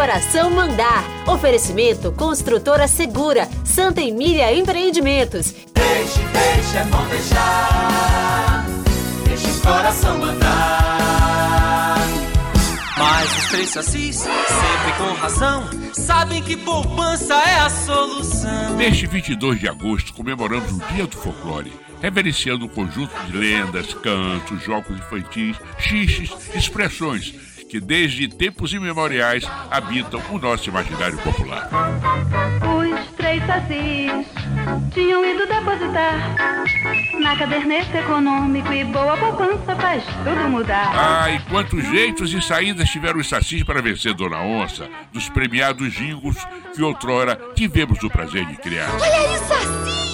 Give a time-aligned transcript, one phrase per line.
[0.00, 1.04] coração mandar.
[1.26, 5.52] Oferecimento Construtora Segura, Santa Emília Empreendimentos.
[5.74, 8.64] Deixe, deixe, é bom deixar.
[9.28, 11.98] Deixe o coração mandar.
[12.96, 18.76] Mas os três assis, sempre com razão, sabem que poupança é a solução.
[18.78, 24.62] Neste 22 de agosto, comemoramos o Dia do Folclore reverenciando um conjunto de lendas, cantos,
[24.62, 31.70] jogos infantis, xixes, expressões que desde tempos imemoriais habitam o nosso imaginário popular.
[32.66, 34.26] Os três sacis
[34.92, 36.34] tinham ido depositar
[37.20, 40.90] na caderneta econômico e boa poupança faz tudo mudar.
[40.92, 45.92] Ah, e quantos jeitos e saídas tiveram os sacis para vencer Dona Onça, dos premiados
[45.92, 46.36] jingos
[46.74, 48.90] que outrora tivemos o prazer de criar.
[49.00, 50.09] Olha aí, sacis!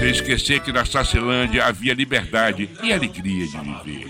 [0.00, 4.06] Sem esquecer que na Sacilândia havia liberdade e alegria de viver.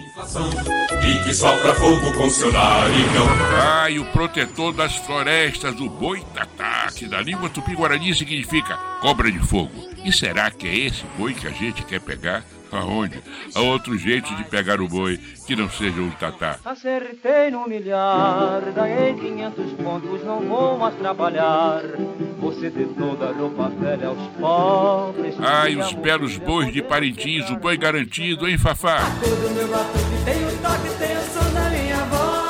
[1.04, 3.26] E que sopra fogo com seu narigão.
[3.60, 9.32] Ah, e o protetor das florestas, o boi tatá, que na língua tupi-guarani significa cobra
[9.32, 9.72] de fogo.
[10.04, 12.44] E será que é esse boi que a gente quer pegar?
[12.70, 13.20] Aonde?
[13.52, 16.56] Há outro jeito de pegar o boi que não seja um tatá.
[16.64, 21.82] Acertei no milhar, ganhei 500 pontos, não vou mais trabalhar.
[22.50, 25.36] Você dê toda a roupa velha aos pobres.
[25.38, 28.98] Ai, os belos bois de Parintins, o boi garantido, hein, Fafá?
[29.22, 32.40] Todo meu batuque tem o toque, tem o som da minha voz.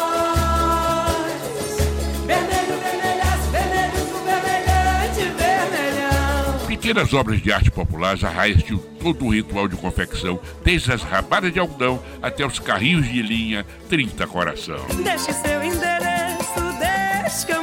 [2.26, 3.92] Vermelho, vermelhaço, vermelho
[4.24, 6.66] vermelhante, vermelhão.
[6.66, 11.02] Pequenas obras de arte popular, as arraias tinham todo um ritual de confecção, desde as
[11.02, 14.80] rabadas de algodão até os carrinhos de linha 30 coração.
[15.04, 17.59] Deixe seu endereço, deixe que eu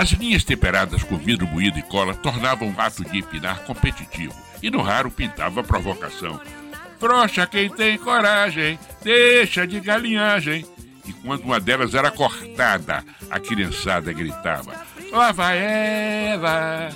[0.00, 4.70] As linhas temperadas com vidro moído e cola tornavam o ato de empinar competitivo e
[4.70, 6.40] no raro pintava provocação.
[6.98, 10.64] Frouxa quem tem coragem, deixa de galinhagem.
[11.04, 14.72] E quando uma delas era cortada, a criançada gritava:
[15.12, 16.88] Lá vai ela!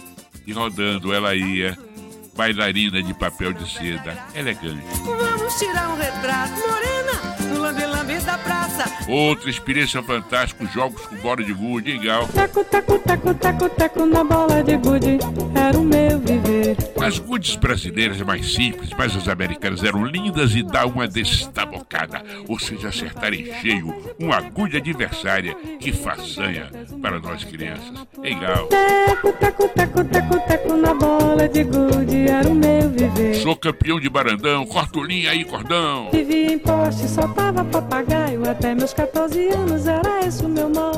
[0.46, 1.76] E rodando ela ia,
[2.34, 4.82] bailarina de papel de seda, elegante.
[5.04, 7.33] Vamos tirar um retrato, morena,
[8.24, 8.84] da praça.
[9.08, 12.26] Outra experiência fantástica, jogos com bola de gude, hein, Gal?
[12.28, 15.18] Taco, taco, taco, taco, taco na bola de gude,
[15.54, 16.23] era o meu.
[17.04, 22.58] As gudes brasileiras mais simples, mas as americanas eram lindas e dá uma destabocada, ou
[22.58, 25.54] seja, acertar em cheio uma agulha adversária.
[25.78, 26.70] Que façanha
[27.02, 27.92] para nós crianças.
[28.22, 28.68] Hein, Gal?
[28.68, 33.34] Taco, taco, taco, taco, taco na bola de gude, era o meu viver.
[33.34, 36.08] Sou campeão de barandão, corto linha aí, cordão.
[36.10, 40.93] Vivia em poste, soltava papagaio, até meus 14 anos era esse o meu mal.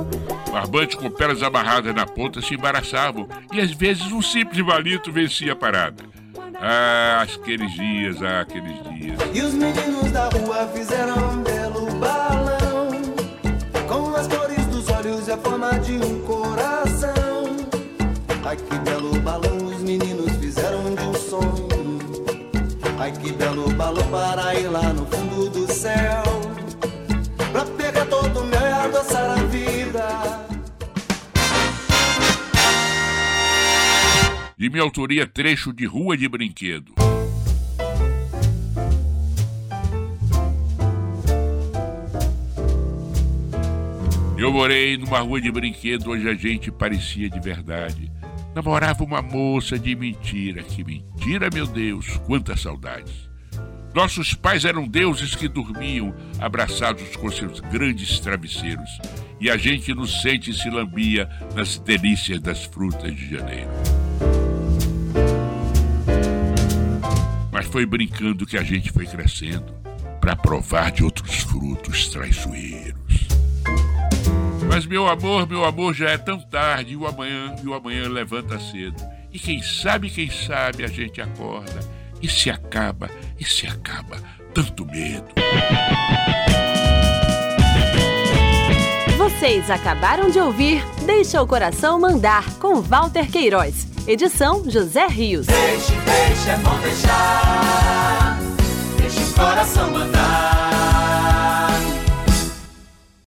[0.57, 5.53] Barbantes com pelas amarradas na ponta se embaraçavam e às vezes um simples valito vencia
[5.53, 6.03] a parada.
[6.59, 9.19] Ah, aqueles dias, ah, aqueles dias.
[9.35, 12.89] E os meninos da rua fizeram um belo balão
[13.87, 17.57] Com as cores dos olhos e a forma de um coração
[18.43, 21.99] Ai que belo balão os meninos fizeram de um sonho
[22.99, 26.36] Ai que belo balão para ir lá no fundo do céu
[34.59, 36.95] De minha autoria, trecho de Rua de Brinquedo.
[44.39, 48.11] Eu morei numa rua de brinquedo onde a gente parecia de verdade.
[48.55, 50.63] Namorava uma moça de mentira.
[50.63, 52.17] Que mentira, meu Deus!
[52.25, 53.29] Quantas saudades!
[53.95, 58.89] Nossos pais eram deuses que dormiam abraçados com seus grandes travesseiros.
[59.39, 63.96] E a gente inocente se lambia nas delícias das frutas de janeiro.
[67.77, 69.71] Foi brincando que a gente foi crescendo
[70.19, 73.29] para provar de outros frutos traiçoeiros.
[74.67, 78.09] Mas meu amor, meu amor, já é tão tarde e o amanhã, e o amanhã
[78.09, 78.97] levanta cedo.
[79.31, 81.79] E quem sabe, quem sabe a gente acorda
[82.23, 84.23] e se acaba, e se acaba
[84.55, 85.27] tanto medo.
[89.19, 93.86] Vocês acabaram de ouvir Deixa o Coração Mandar com Walter Queiroz.
[94.09, 95.47] Edição José Rios.
[95.47, 98.39] Deixe, deixe, é bom deixar.
[99.01, 100.76] Deixe o coração mandar.